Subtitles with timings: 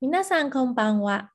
[0.00, 1.30] 皆さんこんばんは。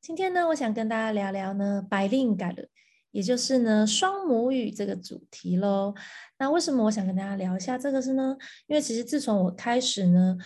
[0.00, 2.68] 今天呢，我想跟大家聊聊呢，白令改了，
[3.10, 5.94] 也就是呢，双母语这个主题喽。
[6.38, 8.36] 那为什么我想跟大家聊一下这个是呢？
[8.66, 10.36] 因为其实自从我开始呢，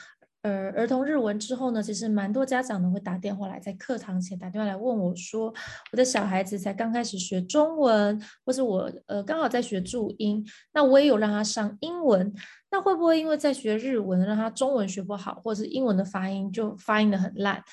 [0.43, 5.53] 呃，儿童日文之后呢，其实蛮多家长呢会打电话来，在课堂前打电话来问我说，
[5.91, 12.33] 我的小孩子才刚开始学中文，或是我呃刚好在学注音，那我也有让他上英文。
[12.69, 17.63] 那会不会因为在学日文，让他中文学不好，或是英文的发音就发音的很烂？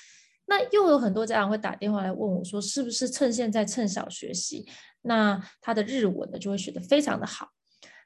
[0.46, 4.64] 那又有很多家长会打电话来问我，说是不是趁现在趁小学习，
[5.02, 7.48] 那他的日文呢就会学得非常的好？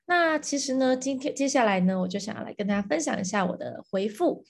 [0.06, 4.44] 那其实呢，今天接下来呢，我就想要来跟大家分享一下我的回复。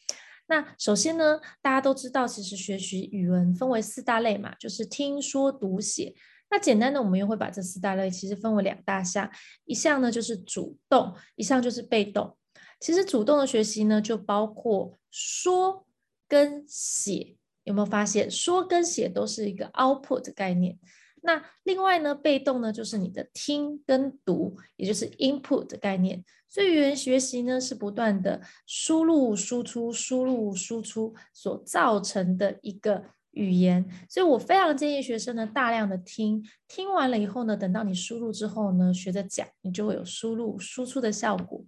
[0.46, 6.14] 那首先呢，大家都知道，其实学习语文分为四大类嘛，就是听说读写。
[6.50, 9.30] 那简单的，我们又会把这四大类其实分为两大项，
[9.64, 12.36] 一项呢就是主动，一项就是被动。
[12.78, 15.86] 其实主动的学习呢，就包括说
[16.28, 20.78] 跟写，有没有发现说跟写都是一个 output 的概念？
[21.24, 26.22] 那另外呢，被动呢就是你的听跟读，也就是 input 的概念。
[26.48, 33.04] 所以语言学习呢是不断的输入输出、输入输出所造成的一个。
[33.36, 41.60] 语言，所以我非常建议学生呢大量的听，听完了以后呢，等到你输入之后呢，学着讲，你就会有输入输出的效果。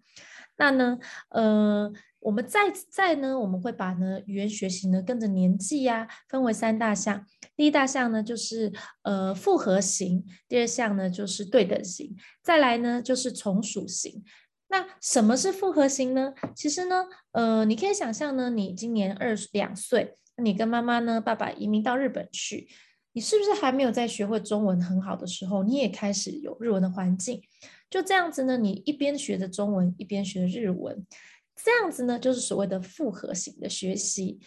[0.58, 0.96] 那呢，
[1.30, 7.26] 呃，我们再再呢，我们会把呢语言学习呢跟着年纪呀分为三大项。
[7.56, 14.22] 第一大项呢就是呃复合型，第二项呢就是对等型，再来呢就是从属型。
[14.68, 16.34] 那什么是复合型呢？
[16.54, 20.14] 其实呢，呃，你可以想象呢，你今年二两岁。
[20.38, 21.18] 你跟妈妈呢？
[21.18, 22.68] 爸爸移民到日本去，
[23.12, 27.40] 你是不是还没有在学会中文很好的时候，你也开始有日文的环境？
[27.88, 31.06] 就这样子呢，你一边学着中文，一边学日文，
[31.64, 34.40] 这样子呢，就是所谓的复合型的学习。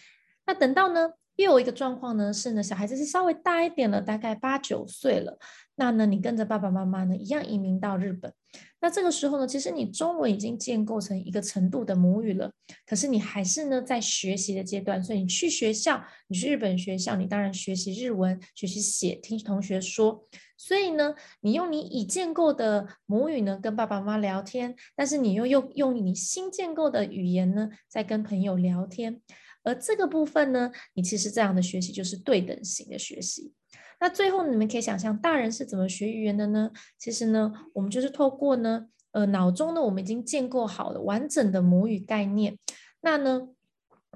[0.46, 1.10] 那等到呢，
[1.44, 5.38] 又有一个状况呢，是呢，小孩子是稍微大一点了，大概八九岁了，
[5.76, 8.34] 那呢，你跟着爸爸妈妈呢，一样移民到日本。
[8.82, 12.52] 那这个时候呢，其实你中文已经建构成一个程度的母语了，
[12.86, 15.02] 可是你还是呢在学习的阶段。
[15.02, 20.26] 所以你去学校，你去日本学校，你当然学习日文，学习写，听同学说。
[20.58, 29.22] 所以呢，你用你已建构的母语呢跟爸爸妈妈聊天，但是你又用用你新建构的语言呢在跟朋友聊天。
[29.70, 33.54] 而这个部分呢，你其实这样的学习就是对等型的学习。
[34.00, 36.72] 那最后你们可以想象，大人是怎么学语言的呢？
[36.98, 42.58] 其实呢，我们就是透过呢，呃，脑中呢，我们已经建构好了完整的母语概念。
[43.02, 43.50] 那呢，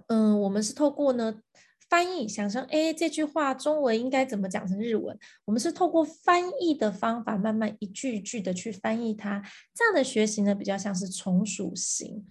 [0.07, 1.35] 嗯，我们是透过呢
[1.93, 5.15] 翻译，想象，哎，这句话中文应该怎么讲成日文？
[5.45, 9.39] 我们是透过翻译的方法，慢慢一句一句的去翻译它。
[9.75, 12.25] 这样的学习呢，比较像是从属型。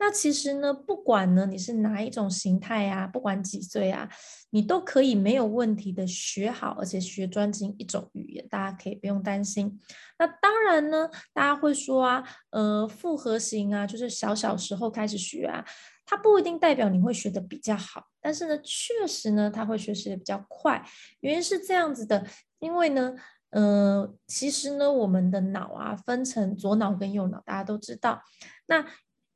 [0.00, 4.10] 那其实呢，不管呢你是哪一种形态啊，不管几岁啊，
[4.50, 9.78] 你都可以没有问题的学好，而且学专精一种语言，大家可以不用担心。
[10.18, 15.64] 那当然呢，大家会说啊，呃，复合型啊，就是小小时候开始学啊，
[16.06, 20.84] 它不一定代表你会学的比较好，但是呢，确实呢，它会学习的比较快。
[21.20, 22.26] 原因是这样子的，
[22.58, 23.14] 因为呢，
[23.50, 28.22] 呃，其实呢，我们的脑啊分成左脑跟右脑，大家都知道，
[28.66, 28.86] 那。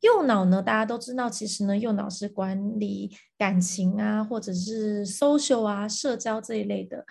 [0.01, 7.05] 右脑呢，大家都知道，其实呢，右脑是管理感情啊，或者是 social 啊、社交这一类的，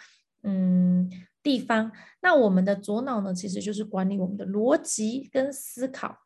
[0.44, 1.12] 嗯，
[1.44, 1.92] 地方。
[2.22, 6.18] 那我们的左脑呢，其实就是管理我们的逻辑跟思考。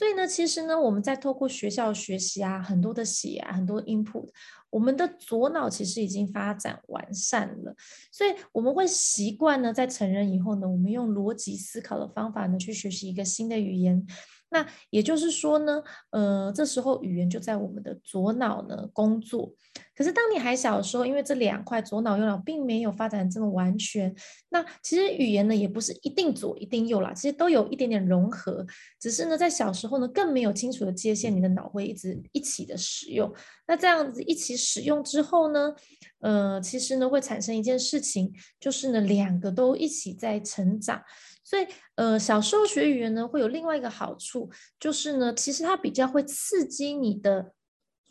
[0.00, 4.26] 所以呢，其实呢，我们在透过学校学习啊，很多的写啊，很多 input，
[4.70, 7.76] 我们的左脑其实已经发展完善了。
[8.10, 14.06] 所以我们会习惯呢，在成人以后呢，我们用逻辑思考的方法呢，去学习一个新的语言。
[14.50, 19.54] 那也就是说呢，呃，这时候语言就在我们的左脑呢工作。
[19.94, 24.14] 可是当你还小的时候，因为这两块左脑右脑并没有发展这么完全，
[24.48, 28.66] 那其实语言呢也不是一定左一定右啦，其实都有一点点融合。
[28.98, 33.32] 只是呢，在小时候呢更没有清楚的界限，你的脑会一直一起的使用。
[33.68, 35.74] 那这样子一起使用之后呢，
[36.20, 41.02] 呃，其实呢会产生一件事情，就是呢两个都一起在成长。
[41.50, 41.66] 所以，
[41.96, 44.48] 呃，小时候学语言呢，会有另外一个好处，
[44.78, 47.52] 就是呢，其实它比较会刺激你的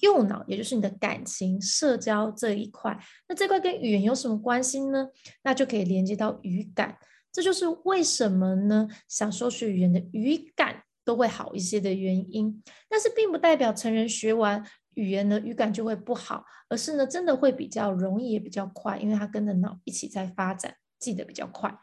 [0.01, 2.99] 右脑，也就是你的感情、社交这一块。
[3.29, 5.07] 那这块跟语言有什么关系呢？
[5.43, 6.97] 那就可以连接到语感。
[7.31, 8.89] 这就是为什么呢？
[9.07, 12.61] 小时候学语言的语感都会好一些的原因。
[12.89, 14.61] 但是，并不代表成人学完
[14.95, 21.73] 语言呢，语感就会不好，而是呢，真的会比较容易，也比较快，因为它跟着脑一起在发展，记得比较快。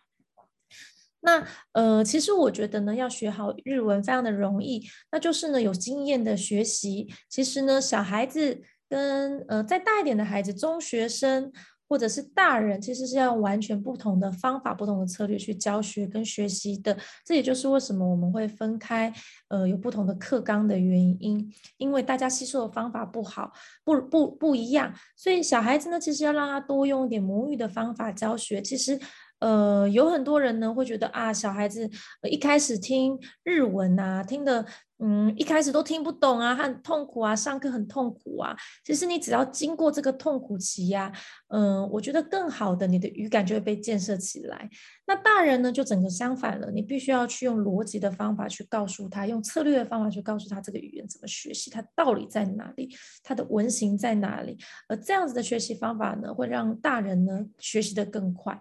[1.26, 4.82] 那呃，其实我觉得呢，要学好日文非常的容易，
[5.12, 7.12] 那就是呢有经验的学习。
[7.28, 11.52] 其实呢，小孩子跟呃再大一点的孩子，中学生。
[11.88, 16.99] 或者是大人，其实是要用完全不同的方法、不同的策略去教学跟学习的。
[17.25, 19.12] 这也就是为什么我们会分开，
[19.46, 21.49] 呃，有不同的课纲的原因。
[21.76, 23.52] 因为大家吸收的方法不好，
[23.84, 28.61] 不不不一样，所以小孩子呢，其实要让他多用一点母语的方法教学。
[28.61, 28.99] 其实。
[29.38, 31.88] 呃，有很多人呢会觉得啊，小孩子
[32.30, 34.64] 一开始听日文啊，听的
[34.98, 38.56] 嗯，一开始都听不懂啊，很痛苦啊，上课很痛苦啊。
[38.82, 41.12] 其实你只要经过这个痛苦期呀，
[41.48, 44.70] 嗯，我觉得更好的，你的语感就会被建设起来。
[45.06, 52.88] 那大人呢，就整个相反了，你必须要去用逻辑的方法去告诉他，用策略的方法去告诉他这个语言怎么学习，它道理在哪里，
[53.22, 54.56] 它的文型在哪里。
[54.88, 58.58] 而这样子的学习方法呢，会让大人呢学习的更快。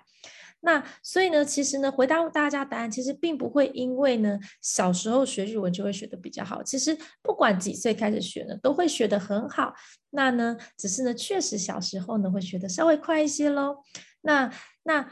[0.66, 6.64] 那所以呢，其实呢，回答大家答案，其实并不会因为呢小时候学日文就会学的比较好。
[6.64, 9.74] 其实不管几岁开始学呢，都会学的很好。
[10.10, 13.78] 那呢，只是呢，确实小时候呢会学的稍微快一些喽。
[14.22, 14.52] 那
[14.84, 15.08] 那。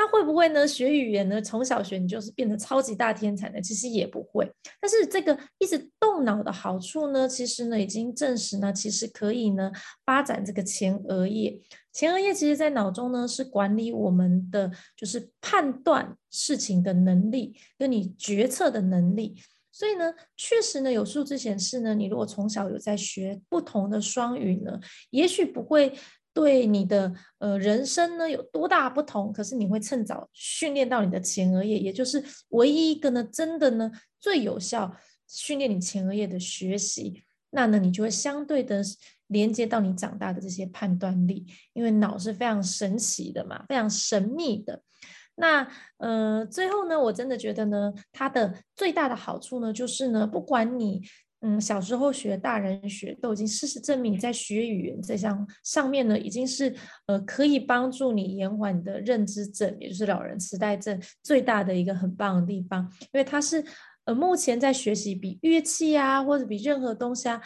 [0.00, 0.66] 那会不会呢？
[0.66, 1.42] 学语言呢？
[1.42, 3.60] 从小学你就是变得超级大天才呢？
[3.60, 4.50] 其实也不会。
[4.80, 9.70] 但是这个一直动脑的好处呢，其实呢已经证实呢，其实可以呢
[10.06, 11.60] 发展这个前额叶。
[11.92, 19.36] 前额叶其实在脑中呢是管理我们的就是判断事情的能力，跟你决策的能力。
[19.70, 24.80] 所以呢，确实呢有数字显示呢，你如果从小有在学不同的双语呢，
[25.10, 25.92] 也许不会。
[26.32, 29.32] 对你的呃人生呢有多大不同？
[29.32, 34.96] 可是你会趁早训练到你的前额叶，也就是唯一一个呢，真的呢最有效
[35.26, 37.22] 训练你前额叶的学习。
[37.50, 38.80] 那呢，你就会相对的
[39.26, 44.82] 连接到你长大的这些判断力，因为脑是非常神奇的嘛，非常神秘的。
[45.34, 45.66] 那
[45.98, 51.02] 呃，最后呢，我真的觉得呢，它的最大的好处呢，就是呢，不管你。
[51.42, 56.74] 嗯，小时候学，大人学，都已经事实证明，在学语言这项上面呢，已经是
[57.06, 63.64] 呃可以帮助你延缓你的认知症，也就是老人痴呆症最大的一个很棒的地方，因为它是
[64.04, 67.40] 呃目前在学习比乐器啊，或者比任何东西啊，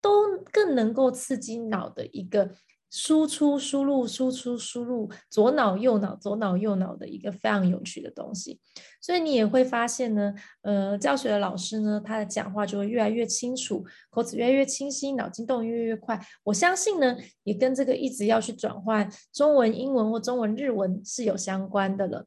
[0.00, 2.50] 都更能够刺激脑的一个。
[2.90, 8.60] 输出、输入、输出、输入，左脑、右脑、左脑、右脑的一个非常有趣的东西。
[9.00, 16.20] 所以你也会发现呢，呃，教学的老师呢，他的讲话就会越来越清楚，口齿越来越清晰，脑筋动越越快。
[16.44, 22.26] 我相信呢，也跟这个一直要去转换中文、英文或中文、日文是有相关的了。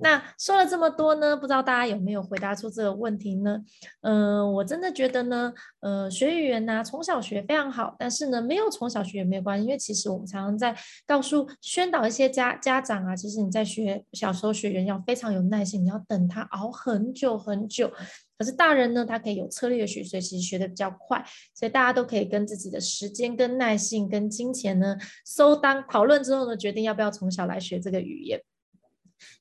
[0.00, 3.62] 那说了这么多呢，不知道大家有没有回答出这个问题呢？
[4.02, 17.92] 嗯，我真的觉得呢，呃，学语言呢，从小学非常好，但是呢，没有从小学也没有关系，因为其实我们常常在告诉、宣导一些家家长啊，其实你在学小时候学语言要非常有耐心，你要等他熬很久很久。
[18.38, 21.24] 可是大人呢，他可以有策略的学，所以其实学的比较快，
[21.54, 24.96] 所以大家都可以跟自己的时间、跟耐性、跟金钱呢，
[25.26, 28.40] 收当讨论之后呢，决定要不要从小来学这个语言。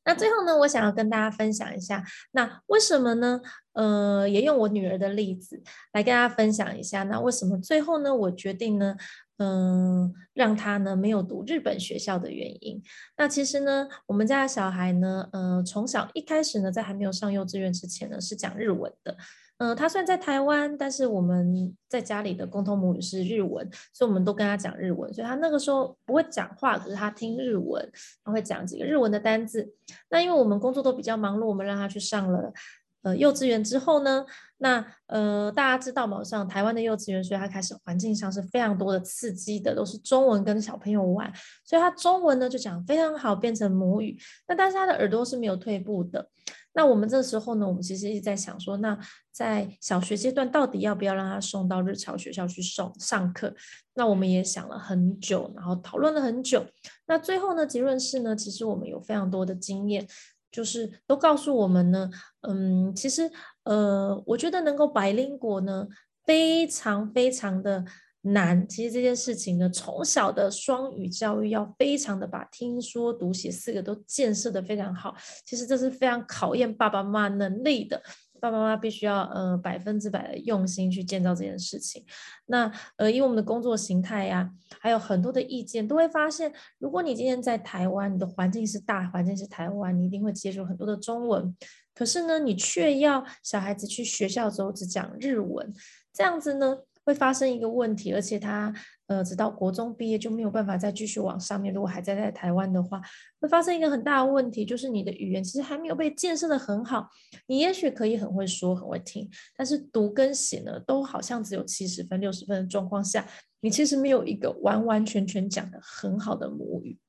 [0.06, 3.42] 那最后呢，我想要跟大家分享一下，那为什么呢？
[3.74, 5.62] 呃，也用我女儿的例子
[5.94, 8.96] 来跟大家分享一下，那为什么最后呢，我决定呢，
[9.38, 12.82] 嗯，让她呢没有读日本学校的原因。
[13.18, 19.16] 那其实呢，我们家的小孩呢，呃，从小一开始呢，在还没有上幼稚园之前呢，是讲日文的。
[19.60, 25.12] 嗯，他虽然在台湾，但是我们在家里的共同母语是日文，所以我们都跟他讲日文。
[25.12, 27.92] 所以他那个时候不会讲话，可是他听日文，
[28.24, 29.68] 他会讲几个日文的单字。
[30.12, 32.54] 那因为我们工作都比较忙碌，我们让他去上了
[33.02, 34.24] 呃幼稚园之后呢，
[34.58, 41.34] 那呃大家知道嘛，上台湾的幼稚园，所以他开始环境上是非常多的刺激的，都是中文跟小朋友玩，
[41.66, 44.16] 所以他中文呢就讲非常好，变成母语。
[44.48, 46.30] 那但是他的耳朵是没有退步的。
[46.78, 48.96] 那我们这时候呢，我们其实一直在想说，那
[49.32, 53.52] 在小学阶段到底要不要让他送到日侨学校去送上课？
[53.96, 56.64] 那我们也想了很久，然后讨论了很久。
[57.08, 60.08] 那最后呢，结论是呢，其实我们有非常多的经验，
[60.52, 62.12] 就是都告诉我们呢，
[62.48, 63.32] 嗯，其实
[63.64, 65.88] 呃，我觉得能够百灵果呢，
[66.26, 67.84] 非常非常的。
[68.22, 75.16] 难，其实这件事情呢，从小的双语教育要非常的把听说读写四个都建设的非常好。
[75.46, 78.02] 其实这是非常考验爸爸妈妈能力的，
[78.42, 82.04] 爸爸妈妈必须要呃百分之百的用心去建造这件事情。
[82.48, 91.56] 那呃，因为我们的工作形态呀，还有很多的意见，都会发现，如果你今天在台湾，你的环境是大环境是台湾，你一定会接触很多的中文。
[91.94, 95.74] 可是呢，你却要小孩子去学校之后只讲日文，
[96.12, 96.80] 这样子呢？
[97.08, 98.74] 会发生一个问题，而且他
[99.06, 101.74] 呃直到国中毕业就没有办法再继续往上面。
[101.74, 103.02] 如果还在在台湾的话，
[103.40, 107.08] 会发生一个很大的问题，就是你的语言其实还没有被建设的很好。
[107.46, 113.26] 你也许可以很会说很会听，但是读跟写呢都好像只有七十分六十分的状况下，
[113.62, 117.00] 你其实没有一个完完全全讲的很好的母语。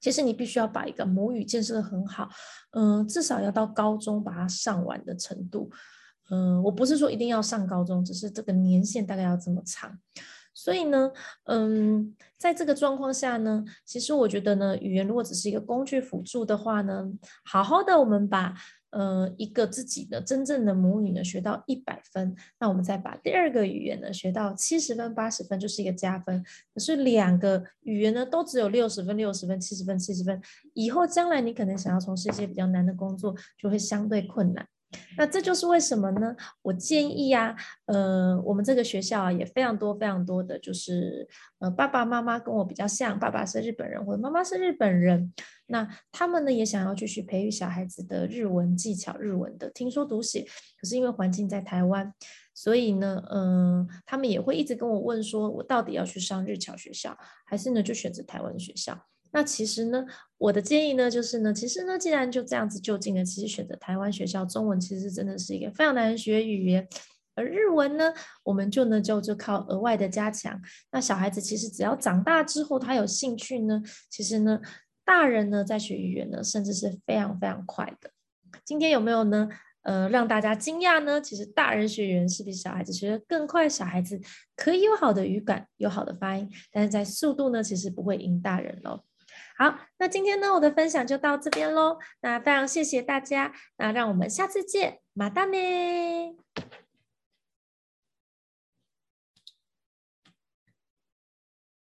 [0.00, 2.28] 其实你必须要把一个母语建设的很好，
[2.72, 5.70] 嗯，至少要到高中把它上完的程度，
[6.30, 9.98] 嗯，我不是说一定要上高中，只是这个年限大概要这么长。
[10.54, 11.12] 所以呢，
[11.44, 17.10] 嗯，在这个状况下呢，其实我觉得呢，语言如果只是一个工具辅助的话呢，
[17.44, 18.54] 好好的我们把。
[18.90, 26.42] 呃，一个自己的真正的母语呢，学到一百分，那我们再把第二个语言呢学到七十分、八十分，就是一个加分。
[26.72, 30.40] 可是两个语言呢，都只有六十分、六十分、七十分、七十分，
[30.72, 34.66] 以后将来你可能想要从事一些比较难的工作，就会相对困难。
[35.16, 36.34] 那这就是为什么呢？
[36.62, 37.54] 我建议呀，
[37.86, 41.28] 呃，我们这个学校啊也非常多非常多的就是，
[41.58, 45.32] 呃，爸爸妈妈跟我比较像，爸爸是日本人或者妈妈是日本人，
[45.66, 50.46] 那他们呢也想要继续培育小孩子的日文技巧，日文的听说读写。
[50.80, 52.14] 可是因为环境在台湾，
[52.54, 58.98] 所以呢，嗯，他们也会一直跟我问说，我到底要去上日侨学校，还是呢就选择台湾学校？
[59.30, 60.04] 那其实呢，
[60.38, 66.88] 我的建议呢，就是呢，其实呢，既然就这样子就近的，其实选择台湾学校，中文其实真的是一个非常难学语言，
[67.34, 70.60] 而日文呢，我们就呢就就靠额外的加强。
[70.90, 74.60] 那小孩子其实只要长大之后，他有兴趣呢，其实呢，
[75.04, 78.10] 大人呢在学语言呢，甚至是非常非常快的。
[78.64, 79.48] 今天有没有呢？
[79.82, 81.18] 呃，让大家惊讶呢？
[81.18, 84.20] 其实大人学语言是比小孩子学的更快，小孩子
[84.54, 89.02] 可以有好的语感，有好的发音，但是在速度呢，其实不会赢大人喽。
[89.58, 91.98] 好，那今天呢，我的分享就到这边喽。
[92.20, 96.37] 那非常谢谢大家，那让我们下次见，马达呢。